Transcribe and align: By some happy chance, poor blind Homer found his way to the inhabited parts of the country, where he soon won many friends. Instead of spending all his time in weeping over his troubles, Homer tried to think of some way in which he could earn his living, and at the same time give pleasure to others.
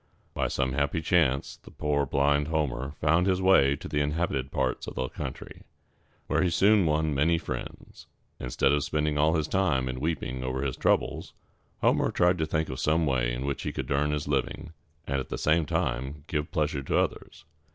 By 0.33 0.47
some 0.47 0.73
happy 0.73 0.99
chance, 0.99 1.59
poor 1.77 2.07
blind 2.07 2.47
Homer 2.47 2.95
found 3.01 3.27
his 3.27 3.39
way 3.39 3.75
to 3.75 3.87
the 3.87 3.99
inhabited 4.01 4.49
parts 4.51 4.87
of 4.87 4.95
the 4.95 5.07
country, 5.09 5.61
where 6.25 6.41
he 6.41 6.49
soon 6.49 6.87
won 6.87 7.13
many 7.13 7.37
friends. 7.37 8.07
Instead 8.39 8.71
of 8.71 8.83
spending 8.83 9.19
all 9.19 9.35
his 9.35 9.47
time 9.47 9.87
in 9.87 9.99
weeping 9.99 10.43
over 10.43 10.63
his 10.63 10.75
troubles, 10.75 11.33
Homer 11.81 12.09
tried 12.09 12.39
to 12.39 12.47
think 12.47 12.67
of 12.69 12.79
some 12.79 13.05
way 13.05 13.31
in 13.31 13.45
which 13.45 13.61
he 13.61 13.71
could 13.71 13.91
earn 13.91 14.09
his 14.09 14.27
living, 14.27 14.73
and 15.05 15.19
at 15.19 15.29
the 15.29 15.37
same 15.37 15.67
time 15.67 16.23
give 16.25 16.49
pleasure 16.49 16.81
to 16.81 16.97
others. 16.97 17.45